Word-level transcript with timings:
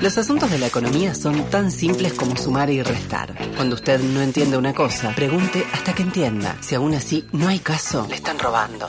Los 0.00 0.16
asuntos 0.16 0.50
de 0.50 0.58
la 0.58 0.66
economía 0.66 1.14
son 1.14 1.44
tan 1.50 1.70
simples 1.70 2.14
como 2.14 2.34
sumar 2.34 2.70
y 2.70 2.82
restar. 2.82 3.34
Cuando 3.54 3.74
usted 3.74 4.00
no 4.00 4.22
entiende 4.22 4.56
una 4.56 4.72
cosa, 4.72 5.12
pregunte 5.14 5.66
hasta 5.74 5.92
que 5.92 6.02
entienda. 6.02 6.56
Si 6.62 6.74
aún 6.74 6.94
así 6.94 7.26
no 7.32 7.48
hay 7.48 7.58
caso, 7.58 8.06
le 8.08 8.14
están 8.14 8.38
robando. 8.38 8.88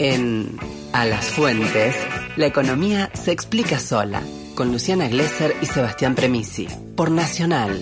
En 0.00 0.58
A 0.92 1.04
las 1.04 1.26
Fuentes, 1.26 1.94
la 2.36 2.46
economía 2.46 3.10
se 3.14 3.30
explica 3.30 3.78
sola, 3.78 4.20
con 4.56 4.72
Luciana 4.72 5.06
Glesser 5.06 5.54
y 5.62 5.66
Sebastián 5.66 6.16
Premisi, 6.16 6.66
por 6.96 7.12
Nacional. 7.12 7.80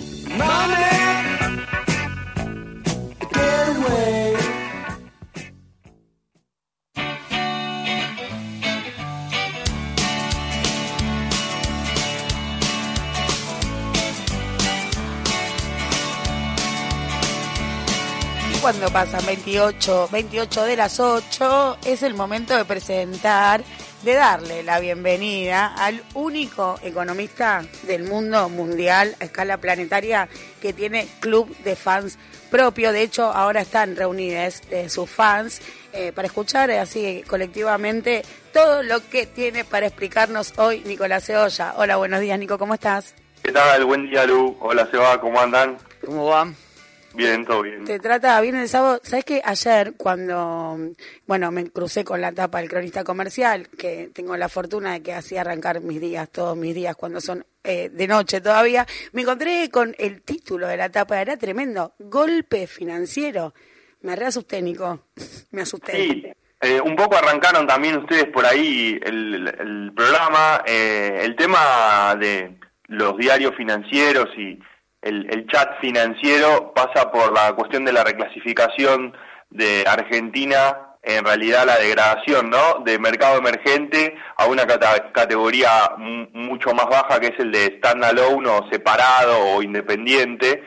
Cuando 18.63 18.89
pasan 18.91 19.25
28, 19.25 20.07
28 20.09 20.63
de 20.63 20.77
las 20.77 20.97
8, 21.01 21.79
es 21.85 22.01
el 22.01 22.13
momento 22.13 22.55
de 22.55 22.63
presentar, 22.63 23.61
de 24.03 24.13
darle 24.13 24.63
la 24.63 24.79
bienvenida 24.79 25.75
al 25.75 26.01
único 26.13 26.79
economista 26.81 27.65
del 27.85 28.05
mundo 28.05 28.47
mundial 28.47 29.17
a 29.19 29.25
escala 29.25 29.57
planetaria 29.57 30.29
que 30.61 30.71
tiene 30.71 31.09
club 31.19 31.53
de 31.65 31.75
fans 31.75 32.17
propio. 32.49 32.93
De 32.93 33.01
hecho, 33.01 33.25
ahora 33.25 33.59
están 33.59 33.97
reunidas 33.97 34.61
eh, 34.71 34.87
sus 34.87 35.09
fans 35.09 35.61
eh, 35.91 36.13
para 36.13 36.27
escuchar 36.27 36.71
así 36.71 37.21
colectivamente 37.27 38.23
todo 38.53 38.81
lo 38.81 39.05
que 39.09 39.25
tiene 39.25 39.65
para 39.65 39.87
explicarnos 39.87 40.57
hoy 40.57 40.83
Nicolás 40.85 41.25
Ceolla. 41.25 41.73
Hola, 41.75 41.97
buenos 41.97 42.21
días, 42.21 42.39
Nico, 42.39 42.57
¿cómo 42.57 42.75
estás? 42.75 43.13
¿Qué 43.43 43.51
tal? 43.51 43.83
Buen 43.83 44.09
día, 44.09 44.25
Lu. 44.25 44.55
Hola, 44.61 44.87
Seba, 44.89 45.19
¿cómo 45.19 45.37
andan? 45.37 45.77
¿Cómo 46.05 46.27
van? 46.27 46.55
Bien, 47.13 47.45
todo 47.45 47.61
bien. 47.61 47.83
Te 47.83 47.99
trata 47.99 48.39
bien 48.41 48.55
el 48.55 48.67
sábado. 48.67 48.99
¿Sabes 49.03 49.25
que 49.25 49.41
ayer 49.43 49.93
cuando, 49.95 50.77
bueno, 51.27 51.51
me 51.51 51.69
crucé 51.69 52.03
con 52.03 52.21
la 52.21 52.31
tapa 52.31 52.59
del 52.59 52.69
cronista 52.69 53.03
comercial, 53.03 53.69
que 53.69 54.09
tengo 54.13 54.35
la 54.37 54.49
fortuna 54.49 54.93
de 54.93 55.01
que 55.01 55.13
así 55.13 55.37
arrancar 55.37 55.81
mis 55.81 56.01
días, 56.01 56.29
todos 56.29 56.57
mis 56.57 56.73
días 56.73 56.95
cuando 56.95 57.21
son 57.21 57.45
eh, 57.63 57.89
de 57.89 58.07
noche 58.07 58.41
todavía, 58.41 58.85
me 59.11 59.21
encontré 59.21 59.69
con 59.69 59.95
el 59.97 60.21
título 60.21 60.67
de 60.67 60.77
la 60.77 60.89
tapa, 60.89 61.21
era 61.21 61.37
tremendo, 61.37 61.93
golpe 61.99 62.67
financiero. 62.67 63.53
Me 64.01 64.15
reasusté, 64.15 64.61
Nico, 64.61 65.05
me 65.51 65.61
asusté. 65.61 65.93
Sí, 65.93 66.25
eh, 66.61 66.81
un 66.81 66.95
poco 66.95 67.15
arrancaron 67.15 67.67
también 67.67 67.97
ustedes 67.97 68.25
por 68.25 68.45
ahí 68.45 68.99
el, 69.03 69.91
programa, 69.95 70.63
eh, 70.65 71.21
el 71.23 71.35
tema 71.35 72.15
de 72.19 72.57
los 72.87 73.17
diarios 73.17 73.55
financieros 73.55 74.29
y 74.37 74.59
el, 75.03 75.47
chat 75.47 75.79
financiero 75.79 76.73
pasa 76.73 77.11
por 77.11 77.33
la 77.33 77.53
cuestión 77.53 77.85
de 77.85 77.93
la 77.93 78.03
reclasificación 78.03 79.15
de 79.49 79.83
Argentina, 79.87 80.95
en 81.03 81.25
realidad 81.25 81.65
la 81.65 81.77
degradación, 81.77 82.49
¿no? 82.49 82.79
De 82.85 82.97
mercado 82.97 83.37
emergente 83.37 84.15
a 84.37 84.45
una 84.47 84.65
categoría 84.65 85.91
mucho 85.97 86.73
más 86.73 86.87
baja 86.87 87.19
que 87.19 87.27
es 87.27 87.39
el 87.39 87.51
de 87.51 87.77
standalone 87.77 88.49
o 88.49 88.69
separado 88.71 89.37
o 89.37 89.61
independiente, 89.61 90.63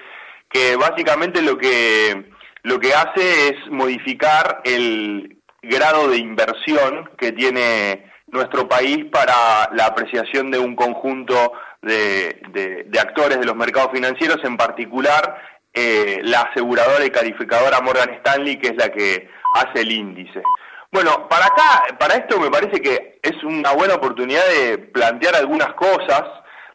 que 0.49 0.77
básicamente 0.77 1.43
lo 1.43 1.57
que 1.57 2.31
lo 2.63 2.81
que 2.81 2.93
hace 2.95 3.49
es 3.49 3.71
modificar 3.71 4.61
el 4.65 5.39
grado 5.63 6.09
de 6.09 6.19
inversión 6.19 7.09
que 7.17 7.33
tiene 7.33 8.11
nuestro 8.27 8.69
país 8.69 9.05
para 9.07 9.71
la 9.73 9.87
apreciación 9.87 10.51
de 10.51 10.59
un 10.59 10.75
conjunto 10.75 11.53
de, 11.87 12.99
actores 13.01 13.39
de 13.39 13.47
los 13.47 13.57
mercados 13.57 13.93
financieros, 13.93 14.39
en 14.45 14.57
particular 14.57 15.41
eh, 15.73 16.21
la 16.23 16.43
aseguradora 16.43 17.05
y 17.05 17.11
calificadora 17.11 17.81
Morgan 17.81 18.11
Stanley, 18.15 18.59
que 18.59 18.69
es 18.69 18.77
la 18.77 18.91
que 18.91 19.29
hace 19.55 19.83
el 19.83 19.93
índice. 19.93 20.43
Bueno, 20.91 21.29
para 21.29 21.47
acá, 21.47 21.97
para 21.99 22.15
esto 22.15 22.41
me 22.41 22.51
parece 22.51 22.81
que 22.81 23.19
es 23.23 23.43
una 23.45 23.73
buena 23.73 23.95
oportunidad 23.95 24.43
de 24.49 24.79
plantear 24.79 25.37
algunas 25.37 25.75
cosas, 25.75 26.23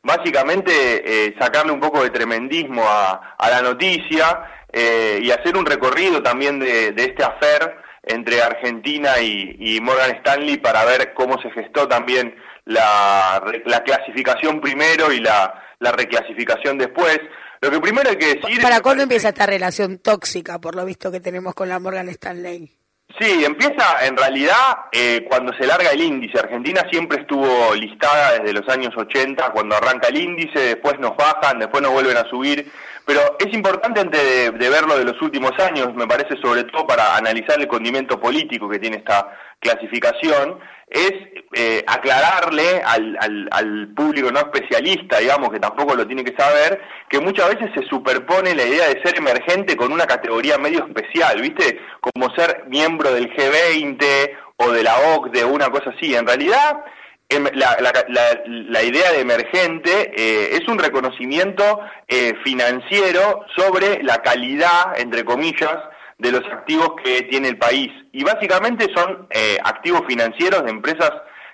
básicamente 0.04 0.72
eh, 0.74 1.36
sacarle 1.40 1.72
un 1.72 1.80
poco 1.80 2.04
de 2.04 2.10
tremendismo 2.10 2.84
a, 2.88 3.38
la 3.40 3.62
noticia 3.62 4.66
eh, 4.72 5.20
y 5.22 5.32
hacer 5.32 5.58
un 5.58 5.66
recorrido 5.66 6.22
también 6.22 6.60
de, 6.60 6.94
este 6.96 7.24
afer 7.24 7.78
entre 8.04 8.42
Argentina 8.42 9.20
y 9.20 9.80
Morgan 9.82 10.16
Stanley 10.18 10.58
para 10.58 10.86
ver 10.86 11.14
cómo 11.14 11.40
se 11.42 11.52
gestó 11.52 11.88
también 11.88 12.36
la, 12.66 13.44
la 13.66 13.84
clasificación 13.84 14.62
primero 14.62 15.12
y 15.12 15.20
la, 15.20 15.54
la 15.80 15.92
reclasificación 15.92 16.78
después. 16.78 17.20
Lo 17.62 17.70
que 17.70 17.80
primero 17.80 18.10
hay 18.10 18.18
que 18.18 18.36
decir... 18.36 18.62
¿Para 18.62 18.82
cuándo 18.82 19.04
empieza 19.04 19.30
esta 19.30 19.46
relación 19.46 20.00
tóxica, 20.00 20.60
por 20.60 20.76
lo 20.76 20.86
visto 20.86 21.12
que 21.12 21.20
tenemos 21.20 21.54
con 21.54 21.70
la 21.70 21.80
Morgan 21.80 22.10
Stanley? 22.10 22.72
Sí, 23.20 23.44
empieza 23.44 24.06
en 24.06 24.16
realidad 24.16 24.86
eh, 24.92 25.26
cuando 25.28 25.54
se 25.54 25.66
larga 25.66 25.92
el 25.92 26.02
índice. 26.02 26.40
Argentina 26.40 26.82
siempre 26.90 27.22
estuvo 27.22 27.76
listada 27.76 28.40
desde 28.40 28.54
los 28.54 28.68
años 28.70 28.94
80, 28.96 29.52
cuando 29.52 29.76
arranca 29.76 30.08
el 30.08 30.18
índice, 30.18 30.60
después 30.60 30.98
nos 31.00 31.16
bajan, 31.18 31.60
después 31.60 31.84
nos 31.84 31.92
vuelven 31.92 32.18
a 32.18 32.30
subir. 32.30 32.72
Pero 33.06 33.38
es 33.40 33.54
importante 33.54 34.00
antes 34.00 34.22
de, 34.22 34.52
de 34.52 34.70
verlo 34.70 34.98
de 34.98 35.06
los 35.06 35.22
últimos 35.22 35.52
años, 35.60 35.94
me 35.96 36.08
parece 36.08 36.38
sobre 36.42 36.64
todo 36.66 36.86
para 36.86 37.16
analizar 37.16 37.60
el 37.60 37.68
condimento 37.68 38.20
político 38.20 38.70
que 38.70 38.80
tiene 38.80 38.98
esta 38.98 39.36
clasificación, 39.60 40.60
es 40.92 41.14
eh, 41.54 41.84
aclararle 41.88 42.82
al, 42.84 43.18
al, 43.50 43.88
público 43.96 44.30
no 44.30 44.40
especialista, 44.40 45.20
digamos, 45.20 45.50
que 45.50 45.60
tampoco 45.60 45.96
lo 45.96 46.06
tiene 46.06 46.24
que 46.24 46.36
saber, 46.36 46.82
que 47.10 47.20
muchas 47.20 47.50
veces 47.50 47.72
se 47.74 47.88
superpone 47.88 48.54
la 48.54 48.66
idea 48.66 48.88
de 48.88 49.02
ser 49.02 49.18
emergente 49.18 49.78
con 49.78 49.94
una 49.94 50.06
categoría 50.06 50.58
medio 50.58 50.86
especial, 50.86 51.42
¿viste? 51.42 51.80
Como 52.02 52.34
ser 52.36 52.66
miembro 52.68 53.14
del 53.14 53.34
G20 53.34 54.38
o 54.58 54.72
de 54.72 54.84
la 54.84 54.98
OCDE 55.16 55.46
o 55.46 55.50
una 55.50 55.70
cosa 55.70 55.92
así. 55.96 56.14
En 56.14 56.28
realidad, 56.28 56.84
em, 57.36 57.46
la, 57.54 58.84
idea 58.84 59.12
de 59.12 59.22
emergente 59.22 60.12
eh, 60.16 60.58
es 60.60 60.68
un 60.68 60.78
reconocimiento 60.78 61.80
eh, 62.08 62.34
financiero 62.44 63.46
sobre 63.56 64.04
la 64.04 64.22
calidad, 64.22 65.00
entre 65.00 65.26
comillas, 65.26 65.78
de 66.18 66.32
los 66.32 66.46
activos 66.52 66.94
que 67.04 67.24
tiene 67.24 67.48
el 67.48 67.58
país. 67.58 67.90
Y 68.12 68.24
básicamente 68.24 68.88
son 68.94 69.28
eh, 69.32 69.58
activos 69.64 70.04
financieros 70.08 70.64
de 70.64 70.70
empresas 70.70 71.12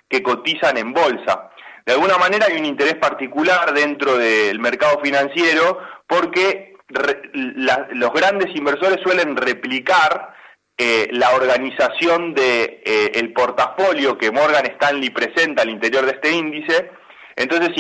que 0.10 0.22
cotizan 0.22 0.78
en 0.78 0.94
bolsa. 0.94 1.50
De 1.86 1.94
alguna 1.94 2.18
manera 2.18 2.48
hay 2.48 2.58
un 2.58 2.66
interés 2.66 2.96
particular 2.96 3.74
dentro 3.74 4.18
del 4.18 4.60
mercado 4.60 5.00
financiero 5.02 5.80
porque 6.06 6.76
los 6.90 8.14
grandes 8.14 8.56
inversores 8.56 9.00
suelen 9.04 9.36
replicar 9.36 10.37
eh, 10.78 11.08
la 11.12 11.32
organización 11.32 12.36
de 12.36 12.84
eh, 12.86 13.12
el 13.16 13.34
portafolio 13.34 14.18
que 14.18 14.32
Morgan 14.32 14.66
Stanley 14.66 15.10
presenta 15.10 15.64
al 15.64 15.70
interior 15.70 16.06
de 16.06 16.12
este 16.12 16.32
índice. 16.32 16.92
Entonces, 17.36 17.72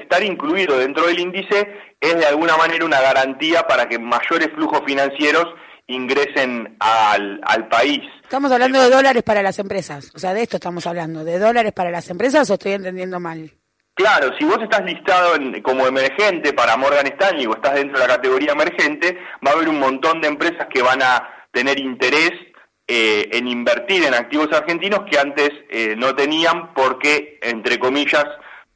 estar 0.00 0.22
incluido 0.22 0.78
dentro 0.78 1.06
del 1.06 1.18
índice 1.18 1.68
es 2.00 2.14
de 2.16 2.26
alguna 2.26 2.56
manera 2.56 2.84
una 2.84 3.00
garantía 3.00 3.62
para 3.64 3.88
que 3.88 3.98
mayores 3.98 4.48
flujos 4.54 4.82
financieros 4.86 5.46
ingresen 5.86 6.76
al, 6.80 7.40
al 7.44 7.68
país. 7.68 8.00
Estamos 8.22 8.52
hablando 8.52 8.80
de 8.82 8.90
dólares 8.90 9.22
para 9.22 9.42
las 9.42 9.58
empresas, 9.58 10.12
o 10.14 10.18
sea, 10.18 10.34
de 10.34 10.42
esto 10.42 10.56
estamos 10.56 10.86
hablando, 10.86 11.24
de 11.24 11.38
dólares 11.38 11.72
para 11.72 11.90
las 11.90 12.08
empresas 12.10 12.48
o 12.50 12.54
estoy 12.54 12.72
entendiendo 12.72 13.18
mal. 13.18 13.50
Claro, 13.94 14.30
si 14.38 14.44
vos 14.44 14.58
estás 14.62 14.84
listado 14.84 15.32
como 15.62 15.86
emergente 15.86 16.52
para 16.52 16.76
Morgan 16.76 17.06
Stanley 17.06 17.46
o 17.46 17.54
estás 17.54 17.74
dentro 17.74 17.98
de 17.98 18.06
la 18.06 18.14
categoría 18.14 18.52
emergente, 18.52 19.18
va 19.44 19.50
a 19.50 19.54
haber 19.54 19.68
un 19.68 19.80
montón 19.80 20.20
de 20.20 20.28
empresas 20.28 20.68
que 20.72 20.82
van 20.82 21.02
a 21.02 21.37
tener 21.58 21.80
interés 21.80 22.30
eh, 22.86 23.28
en 23.32 23.48
invertir 23.48 24.04
en 24.04 24.14
activos 24.14 24.48
argentinos 24.52 25.00
que 25.10 25.18
antes 25.18 25.50
eh, 25.70 25.96
no 25.96 26.14
tenían 26.14 26.72
porque, 26.72 27.40
entre 27.42 27.80
comillas, 27.80 28.26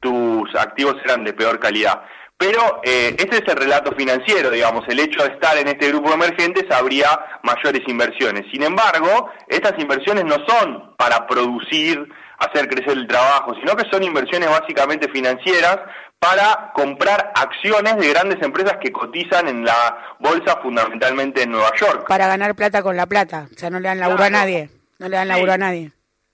tus 0.01 0.53
activos 0.55 0.95
eran 1.05 1.23
de 1.23 1.31
peor 1.31 1.59
calidad. 1.61 2.03
Pero 2.37 2.81
eh, 2.83 3.15
este 3.17 3.37
es 3.37 3.43
el 3.47 3.55
relato 3.55 3.95
financiero, 3.95 4.49
digamos, 4.49 4.83
el 4.89 4.99
hecho 4.99 5.23
de 5.23 5.33
estar 5.33 5.57
en 5.57 5.69
este 5.69 5.87
grupo 5.87 6.09
de 6.09 6.15
emergentes 6.15 6.65
habría 6.71 7.07
mayores 7.41 7.83
inversiones. 7.87 8.43
Sin 8.51 8.63
embargo, 8.63 9.31
estas 9.47 9.79
inversiones 9.79 10.25
no 10.25 10.35
son 10.45 10.93
para 10.97 11.25
producir, 11.25 12.05
hacer 12.39 12.67
crecer 12.67 12.97
el 12.97 13.07
trabajo, 13.07 13.55
sino 13.55 13.77
que 13.77 13.89
son 13.89 14.03
inversiones 14.03 14.49
básicamente 14.49 15.07
financieras 15.07 15.79
para 16.23 16.71
comprar 16.73 17.33
acciones 17.35 17.97
de 17.97 18.07
grandes 18.07 18.41
empresas 18.41 18.77
que 18.81 18.93
cotizan 18.93 19.49
en 19.49 19.65
la 19.65 20.15
bolsa 20.19 20.57
fundamentalmente 20.61 21.43
en 21.43 21.51
Nueva 21.51 21.71
York. 21.75 22.07
Para 22.07 22.27
ganar 22.27 22.55
plata 22.55 22.81
con 22.81 22.95
la 22.95 23.05
plata, 23.07 23.49
o 23.53 23.59
sea, 23.59 23.69
no 23.69 23.77
le 23.81 23.89
dan 23.89 23.99
laburo 23.99 24.23
a 24.23 24.29
nadie, 24.29 24.69
no 24.99 25.09
le 25.09 25.17
dan 25.17 25.27
laburo 25.27 25.51
a 25.51 25.57
nadie. 25.57 25.91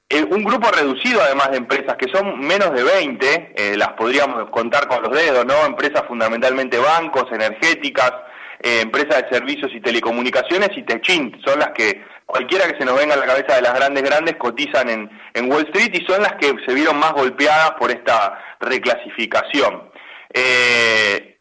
Eh, 0.08 0.24
un 0.24 0.44
grupo 0.44 0.70
reducido 0.70 1.22
además 1.24 1.50
de 1.50 1.58
empresas 1.58 1.96
que 1.98 2.08
son 2.12 2.40
menos 2.40 2.72
de 2.72 2.84
20, 2.84 3.54
eh, 3.56 3.78
las 3.78 3.90
podríamos 3.94 4.52
contar 4.52 4.88
con 4.88 5.02
los 5.02 5.12
dedos, 5.12 5.44
¿no? 5.46 5.66
Empresas 5.66 6.04
fundamentalmente 6.08 6.78
bancos, 6.78 7.26
energéticas, 7.32 8.12
eh, 8.60 8.82
empresas 8.82 9.24
de 9.24 9.30
servicios 9.30 9.72
y 9.74 9.82
telecomunicaciones 9.82 10.70
y 10.78 10.84
Techint, 10.84 11.44
son 11.44 11.60
las 11.60 11.70
que 11.72 12.04
cualquiera 12.30 12.68
que 12.68 12.78
se 12.78 12.86
nos 12.86 12.96
venga 12.96 13.16
a 13.16 13.18
la 13.18 13.26
cabeza 13.26 13.56
de 13.56 13.64
las 13.64 13.74
grandes 13.74 14.04
grandes 14.04 14.36
cotizan 14.36 14.88
en, 14.88 15.10
en 15.34 15.52
Wall 15.52 15.68
Street 15.74 15.92
y 15.96 16.06
son 16.06 16.22
las 16.22 16.34
que 16.34 16.54
se 16.66 16.74
vieron 16.76 16.98
más 17.00 17.14
golpeadas 17.14 17.72
por 17.72 17.90
esta 17.90 18.40
reclasificación. 18.60 19.90
Eh, 20.32 21.40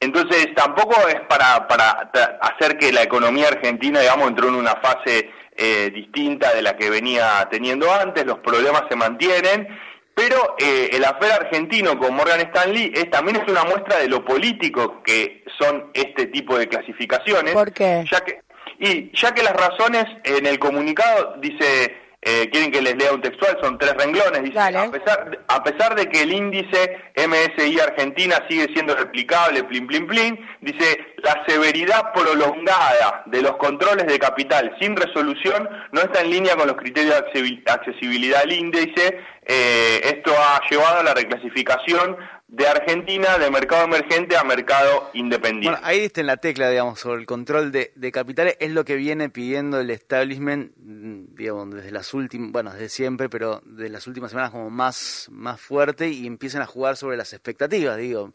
entonces 0.00 0.48
tampoco 0.56 0.96
es 1.06 1.20
para, 1.28 1.68
para 1.68 2.10
hacer 2.40 2.78
que 2.78 2.92
la 2.92 3.02
economía 3.02 3.46
argentina, 3.48 4.00
digamos, 4.00 4.28
entró 4.28 4.48
en 4.48 4.56
una 4.56 4.74
fase 4.76 5.30
eh, 5.56 5.90
distinta 5.94 6.52
de 6.52 6.62
la 6.62 6.76
que 6.76 6.90
venía 6.90 7.46
teniendo 7.48 7.92
antes, 7.92 8.26
los 8.26 8.38
problemas 8.38 8.82
se 8.88 8.96
mantienen, 8.96 9.68
pero 10.14 10.56
eh, 10.58 10.90
el 10.92 11.04
afer 11.04 11.30
argentino 11.30 11.96
con 11.96 12.12
Morgan 12.12 12.40
Stanley 12.40 12.92
es, 12.92 13.08
también 13.08 13.36
es 13.36 13.48
una 13.48 13.62
muestra 13.62 13.98
de 13.98 14.08
lo 14.08 14.24
político 14.24 15.00
que 15.04 15.44
son 15.60 15.92
este 15.94 16.26
tipo 16.26 16.58
de 16.58 16.66
clasificaciones. 16.66 17.54
¿Por 17.54 17.72
qué? 17.72 18.04
Ya 18.10 18.20
que, 18.20 18.40
y 18.78 19.10
ya 19.16 19.32
que 19.32 19.42
las 19.42 19.54
razones 19.54 20.04
en 20.24 20.46
el 20.46 20.58
comunicado 20.58 21.36
dice 21.40 21.96
eh, 22.20 22.50
quieren 22.50 22.72
que 22.72 22.82
les 22.82 22.96
lea 22.96 23.12
un 23.12 23.22
textual, 23.22 23.56
son 23.62 23.78
tres 23.78 23.94
renglones. 23.94 24.42
Dice, 24.42 24.58
a 24.58 24.90
pesar, 24.90 25.38
a 25.46 25.62
pesar 25.62 25.94
de 25.94 26.08
que 26.08 26.22
el 26.22 26.32
índice 26.32 26.98
MSI 27.16 27.78
Argentina 27.78 28.44
sigue 28.48 28.66
siendo 28.74 28.96
replicable, 28.96 29.62
plin, 29.64 29.86
plin, 29.86 30.06
plin, 30.06 30.48
dice, 30.60 31.14
la 31.18 31.44
severidad 31.46 32.12
prolongada 32.12 33.22
de 33.26 33.40
los 33.40 33.56
controles 33.56 34.06
de 34.06 34.18
capital 34.18 34.76
sin 34.80 34.96
resolución 34.96 35.68
no 35.92 36.00
está 36.00 36.22
en 36.22 36.30
línea 36.30 36.56
con 36.56 36.66
los 36.66 36.76
criterios 36.76 37.14
de 37.32 37.62
accesibilidad 37.70 38.40
del 38.40 38.52
índice. 38.52 39.20
Eh, 39.46 40.00
esto 40.02 40.32
ha 40.36 40.60
llevado 40.68 41.00
a 41.00 41.04
la 41.04 41.14
reclasificación 41.14 42.16
de 42.48 42.66
Argentina 42.66 43.36
de 43.36 43.50
mercado 43.50 43.84
emergente 43.84 44.36
a 44.36 44.42
mercado 44.42 45.10
independiente. 45.12 45.68
Bueno, 45.68 45.86
ahí 45.86 46.00
está 46.00 46.22
en 46.22 46.26
la 46.26 46.38
tecla, 46.38 46.70
digamos, 46.70 46.98
sobre 46.98 47.20
el 47.20 47.26
control 47.26 47.70
de, 47.70 47.92
capitales, 48.10 48.56
es 48.58 48.70
lo 48.70 48.86
que 48.86 48.96
viene 48.96 49.28
pidiendo 49.28 49.78
el 49.78 49.90
establishment, 49.90 50.72
mm, 50.76 51.34
digamos, 51.34 51.74
desde 51.74 51.90
las 51.90 52.14
últimas, 52.14 52.50
bueno, 52.50 52.72
desde 52.72 52.88
siempre, 52.88 53.28
pero 53.28 53.60
de 53.66 53.90
las 53.90 54.06
últimas 54.06 54.30
semanas 54.30 54.50
como 54.50 54.70
más, 54.70 55.28
más 55.30 55.60
fuerte 55.60 56.08
y 56.08 56.26
empiezan 56.26 56.62
a 56.62 56.66
jugar 56.66 56.96
sobre 56.96 57.18
las 57.18 57.34
expectativas, 57.34 57.98
digo, 57.98 58.32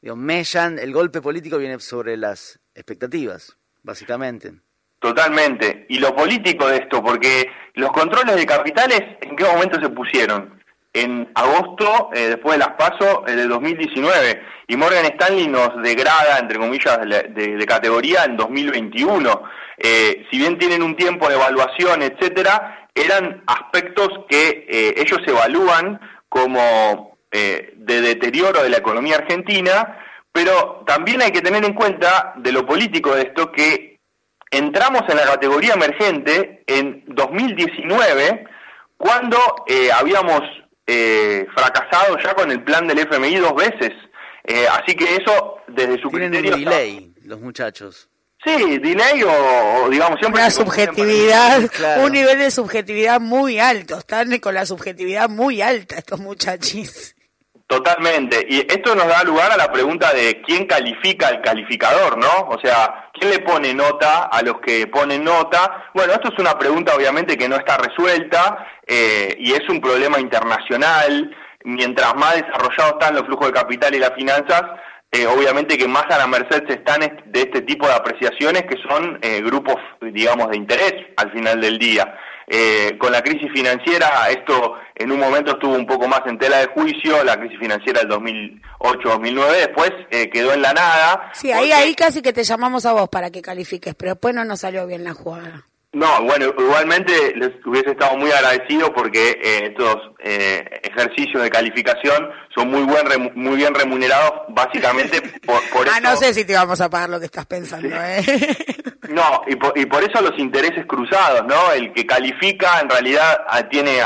digo, 0.00 0.14
mellan, 0.14 0.78
el 0.78 0.92
golpe 0.92 1.20
político 1.20 1.58
viene 1.58 1.80
sobre 1.80 2.16
las 2.16 2.60
expectativas, 2.76 3.56
básicamente. 3.82 4.52
Totalmente. 5.00 5.86
Y 5.88 5.98
lo 5.98 6.14
político 6.14 6.68
de 6.68 6.78
esto, 6.78 7.02
porque 7.02 7.50
los 7.74 7.90
controles 7.90 8.36
de 8.36 8.46
capitales, 8.46 9.00
¿en 9.20 9.34
qué 9.36 9.44
momento 9.44 9.80
se 9.80 9.88
pusieron? 9.88 10.57
En 11.02 11.30
agosto, 11.34 12.10
eh, 12.12 12.28
después 12.28 12.58
de 12.58 12.64
las 12.64 12.74
PASO 12.76 13.24
eh, 13.26 13.36
de 13.36 13.46
2019, 13.46 14.42
y 14.66 14.76
Morgan 14.76 15.04
Stanley 15.04 15.46
nos 15.46 15.80
degrada, 15.82 16.38
entre 16.38 16.58
comillas, 16.58 16.98
de, 17.00 17.66
categoría 17.66 18.24
en 18.24 18.36
2021. 18.36 19.42
Eh, 19.78 20.26
si 20.30 20.38
bien 20.38 20.58
tienen 20.58 20.82
un 20.82 20.96
tiempo 20.96 21.28
de 21.28 21.36
evaluación, 21.36 22.02
etcétera, 22.02 22.88
eran 22.94 23.42
aspectos 23.46 24.08
que 24.28 24.94
ellos 24.96 25.20
evalúan 25.26 26.00
como 26.28 27.16
de 27.30 28.00
deterioro 28.02 28.62
de 28.62 28.70
la 28.70 28.78
economía 28.78 29.16
argentina, 29.16 29.98
pero 30.32 30.82
también 30.86 31.22
hay 31.22 31.30
que 31.30 31.42
tener 31.42 31.64
en 31.64 31.74
cuenta 31.74 32.34
de 32.36 32.50
lo 32.50 32.66
político 32.66 33.14
de 33.14 33.22
esto 33.22 33.52
que 33.52 34.00
entramos 34.50 35.02
en 35.08 35.16
la 35.16 35.24
categoría 35.24 35.74
emergente 35.74 36.64
en 36.66 37.04
2019 37.06 38.46
cuando 38.96 39.38
habíamos 39.94 40.42
eh, 40.88 41.46
fracasado 41.54 42.18
ya 42.18 42.34
con 42.34 42.50
el 42.50 42.64
plan 42.64 42.88
del 42.88 42.98
FMI 42.98 43.36
dos 43.36 43.54
veces. 43.54 43.92
Eh, 44.44 44.66
así 44.66 44.96
que 44.96 45.16
eso, 45.16 45.58
desde 45.68 46.00
su 46.00 46.08
Tienen 46.08 46.30
criterio... 46.30 46.54
un 46.54 46.64
delay, 46.64 47.14
los 47.24 47.40
muchachos. 47.40 48.08
Sí, 48.42 48.78
delay 48.78 49.22
o, 49.22 49.90
digamos 49.90 50.18
siempre... 50.18 50.40
Una 50.40 50.50
subjetividad, 50.50 51.70
un 52.02 52.12
nivel 52.12 52.38
de 52.38 52.50
subjetividad 52.50 53.20
muy 53.20 53.58
alto. 53.58 53.98
Están 53.98 54.38
con 54.38 54.54
la 54.54 54.64
subjetividad 54.64 55.28
muy 55.28 55.60
alta 55.60 55.98
estos 55.98 56.20
muchachos. 56.20 57.14
Totalmente. 57.68 58.46
Y 58.48 58.60
esto 58.60 58.94
nos 58.94 59.08
da 59.08 59.22
lugar 59.24 59.52
a 59.52 59.56
la 59.58 59.70
pregunta 59.70 60.14
de 60.14 60.40
quién 60.40 60.64
califica 60.64 61.28
al 61.28 61.42
calificador, 61.42 62.16
¿no? 62.16 62.48
O 62.48 62.58
sea, 62.58 63.10
¿quién 63.12 63.30
le 63.30 63.40
pone 63.40 63.74
nota 63.74 64.22
a 64.22 64.40
los 64.40 64.58
que 64.60 64.86
ponen 64.86 65.22
nota? 65.22 65.90
Bueno, 65.92 66.14
esto 66.14 66.30
es 66.32 66.38
una 66.38 66.58
pregunta 66.58 66.94
obviamente 66.94 67.36
que 67.36 67.46
no 67.46 67.56
está 67.56 67.76
resuelta 67.76 68.66
eh, 68.86 69.36
y 69.38 69.52
es 69.52 69.68
un 69.68 69.82
problema 69.82 70.18
internacional. 70.18 71.36
Mientras 71.64 72.14
más 72.14 72.36
desarrollados 72.36 72.92
están 72.94 73.16
los 73.16 73.26
flujos 73.26 73.48
de 73.48 73.60
capital 73.60 73.94
y 73.94 73.98
las 73.98 74.14
finanzas, 74.14 74.62
eh, 75.12 75.26
obviamente 75.26 75.76
que 75.76 75.88
más 75.88 76.06
a 76.08 76.16
la 76.16 76.26
merced 76.26 76.66
se 76.66 76.72
están 76.74 77.00
de 77.00 77.40
este 77.40 77.60
tipo 77.60 77.86
de 77.86 77.92
apreciaciones 77.92 78.62
que 78.62 78.78
son 78.88 79.18
eh, 79.20 79.42
grupos, 79.42 79.76
digamos, 80.00 80.48
de 80.48 80.56
interés 80.56 80.94
al 81.18 81.30
final 81.32 81.60
del 81.60 81.78
día. 81.78 82.16
Eh, 82.50 82.96
con 82.98 83.12
la 83.12 83.22
crisis 83.22 83.50
financiera, 83.52 84.28
esto 84.30 84.74
en 84.94 85.12
un 85.12 85.20
momento 85.20 85.52
estuvo 85.52 85.74
un 85.74 85.86
poco 85.86 86.08
más 86.08 86.22
en 86.26 86.38
tela 86.38 86.58
de 86.58 86.66
juicio, 86.68 87.22
la 87.22 87.38
crisis 87.38 87.58
financiera 87.58 88.00
del 88.00 88.10
2008-2009, 88.10 89.50
después 89.50 89.92
eh, 90.10 90.30
quedó 90.30 90.54
en 90.54 90.62
la 90.62 90.72
nada. 90.72 91.30
Sí, 91.34 91.52
ahí, 91.52 91.70
ahí 91.72 91.94
casi 91.94 92.22
que 92.22 92.32
te 92.32 92.44
llamamos 92.44 92.86
a 92.86 92.92
vos 92.92 93.08
para 93.08 93.30
que 93.30 93.42
califiques, 93.42 93.94
pero 93.94 94.12
después 94.12 94.34
no 94.34 94.44
nos 94.44 94.60
salió 94.60 94.86
bien 94.86 95.04
la 95.04 95.12
jugada. 95.14 95.64
No, 95.92 96.22
bueno, 96.22 96.52
igualmente 96.58 97.34
les 97.34 97.50
hubiese 97.64 97.92
estado 97.92 98.16
muy 98.18 98.30
agradecido 98.30 98.92
porque 98.92 99.30
eh, 99.42 99.70
estos 99.70 99.96
eh, 100.22 100.62
ejercicios 100.82 101.42
de 101.42 101.48
calificación 101.48 102.28
son 102.54 102.70
muy 102.70 102.82
buen 102.82 103.32
muy 103.34 103.56
bien 103.56 103.74
remunerados, 103.74 104.32
básicamente 104.50 105.22
por, 105.46 105.60
por 105.70 105.88
Ah, 105.88 105.98
no 106.00 106.14
sé 106.16 106.34
si 106.34 106.44
te 106.44 106.52
vamos 106.52 106.80
a 106.82 106.90
pagar 106.90 107.08
lo 107.08 107.18
que 107.18 107.26
estás 107.26 107.46
pensando, 107.46 107.96
¿eh? 107.96 108.22
No, 109.08 109.42
y 109.46 109.56
por, 109.56 109.76
y 109.78 109.86
por 109.86 110.02
eso 110.04 110.20
los 110.20 110.38
intereses 110.38 110.84
cruzados, 110.86 111.44
¿no? 111.46 111.72
El 111.72 111.92
que 111.92 112.06
califica 112.06 112.80
en 112.80 112.90
realidad 112.90 113.38
tiene 113.70 113.98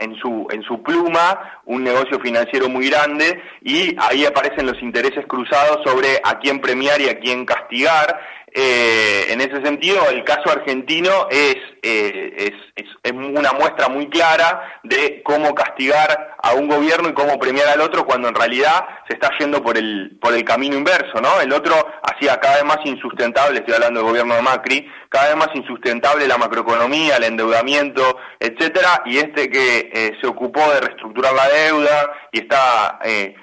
en 0.00 0.16
su 0.16 0.48
en 0.50 0.62
su 0.62 0.82
pluma 0.82 1.60
un 1.66 1.84
negocio 1.84 2.18
financiero 2.18 2.68
muy 2.68 2.90
grande 2.90 3.40
y 3.62 3.94
ahí 4.00 4.24
aparecen 4.24 4.66
los 4.66 4.80
intereses 4.82 5.24
cruzados 5.26 5.78
sobre 5.84 6.20
a 6.24 6.38
quién 6.40 6.60
premiar 6.60 7.00
y 7.00 7.08
a 7.08 7.18
quién 7.20 7.44
castigar 7.44 8.18
eh, 8.52 9.26
en 9.28 9.40
ese 9.40 9.64
sentido, 9.64 10.08
el 10.10 10.24
caso 10.24 10.50
argentino 10.50 11.28
es, 11.30 11.56
eh, 11.82 12.52
es, 12.74 12.84
es, 13.04 13.12
una 13.12 13.52
muestra 13.52 13.88
muy 13.88 14.08
clara 14.08 14.80
de 14.82 15.22
cómo 15.22 15.54
castigar 15.54 16.36
a 16.42 16.54
un 16.54 16.66
gobierno 16.66 17.08
y 17.08 17.12
cómo 17.12 17.38
premiar 17.38 17.68
al 17.68 17.80
otro 17.80 18.04
cuando 18.04 18.28
en 18.28 18.34
realidad 18.34 18.84
se 19.08 19.14
está 19.14 19.30
yendo 19.38 19.62
por 19.62 19.78
el, 19.78 20.18
por 20.20 20.34
el 20.34 20.44
camino 20.44 20.76
inverso, 20.76 21.20
¿no? 21.20 21.40
El 21.40 21.52
otro 21.52 21.74
hacía 22.02 22.40
cada 22.40 22.56
vez 22.56 22.64
más 22.64 22.78
insustentable, 22.84 23.60
estoy 23.60 23.74
hablando 23.74 24.00
del 24.00 24.08
gobierno 24.08 24.39
Macri, 24.40 24.90
cada 25.08 25.28
vez 25.28 25.36
más 25.36 25.50
insustentable 25.54 26.26
la 26.26 26.38
macroeconomía, 26.38 27.16
el 27.16 27.24
endeudamiento, 27.24 28.18
etcétera, 28.38 29.02
y 29.06 29.18
este 29.18 29.50
que 29.50 29.90
eh, 29.92 30.12
se 30.20 30.26
ocupó 30.26 30.60
de 30.70 30.80
reestructurar 30.80 31.34
la 31.34 31.48
deuda 31.48 32.12
y 32.32 32.40
está 32.40 32.98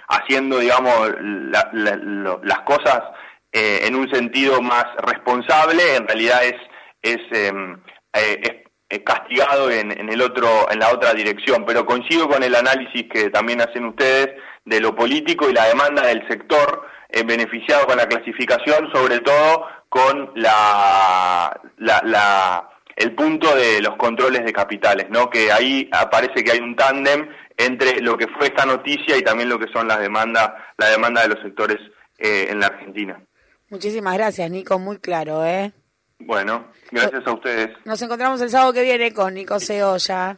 haciendo, 0.07 0.59
digamos, 0.59 1.11
las 1.19 2.59
cosas 2.65 3.01
eh, 3.51 3.87
en 3.87 3.95
un 3.95 4.09
sentido 4.13 4.61
más 4.61 4.85
responsable, 4.99 5.95
en 5.95 6.07
realidad 6.07 6.43
es, 6.43 6.55
es, 7.01 7.19
em, 7.31 7.81
eh, 8.13 9.03
castigado 9.03 9.69
en, 9.71 9.91
el 9.91 10.21
otro, 10.21 10.71
en 10.71 10.79
la 10.79 10.91
otra 10.91 11.13
dirección. 11.13 11.65
Pero 11.65 11.85
coincido 11.85 12.29
con 12.29 12.43
el 12.43 12.55
análisis 12.55 13.07
que 13.11 13.29
también 13.29 13.61
hacen 13.61 13.85
ustedes 13.85 14.29
de 14.63 14.79
lo 14.79 14.95
político 14.95 15.49
y 15.49 15.53
la 15.53 15.67
demanda 15.67 16.05
del 16.07 16.27
sector 16.27 16.87
eh, 17.09 17.23
beneficiado 17.23 17.85
con 17.87 17.97
la 17.97 18.07
clasificación, 18.07 18.89
sobre 18.93 19.19
todo 19.19 19.65
con 19.89 20.31
la, 20.35 21.59
la, 21.77 22.01
la, 22.03 22.69
el 22.95 23.15
punto 23.15 23.55
de 23.55 23.81
los 23.81 23.95
controles 23.95 24.43
de 24.43 24.53
capitales, 24.53 25.07
¿no? 25.09 25.29
que 25.29 25.51
ahí 25.51 25.89
aparece 25.91 26.43
que 26.43 26.51
hay 26.51 26.59
un 26.59 26.75
tándem 26.75 27.29
entre 27.57 28.01
lo 28.01 28.17
que 28.17 28.27
fue 28.27 28.47
esta 28.47 28.65
noticia 28.65 29.17
y 29.17 29.23
también 29.23 29.49
lo 29.49 29.59
que 29.59 29.71
son 29.71 29.87
las 29.87 29.99
demandas, 29.99 30.51
la 30.77 30.89
demanda 30.89 31.21
de 31.21 31.29
los 31.29 31.41
sectores 31.41 31.77
en 32.17 32.59
la 32.59 32.67
Argentina. 32.67 33.21
Muchísimas 33.69 34.13
gracias, 34.15 34.49
Nico, 34.49 34.79
muy 34.79 34.97
claro, 34.97 35.45
¿eh? 35.45 35.71
Bueno, 36.19 36.71
gracias 36.91 37.27
a 37.27 37.33
ustedes. 37.33 37.69
Nos 37.85 38.01
encontramos 38.01 38.41
el 38.41 38.49
sábado 38.49 38.73
que 38.73 38.81
viene 38.81 39.13
con 39.13 39.33
Nico 39.33 39.59
Ceolla. 39.59 40.37